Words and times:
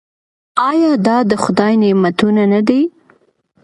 آیا 0.69 0.91
دا 1.05 1.17
د 1.29 1.31
خدای 1.43 1.73
نعمتونه 1.83 2.43
نه 2.53 2.61
دي؟ 2.67 2.81